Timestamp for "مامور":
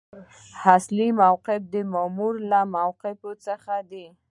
1.93-2.33